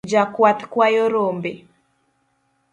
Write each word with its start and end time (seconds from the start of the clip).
Jakwath 0.11 0.63
kwayo 0.71 1.03
rombe 1.13 1.51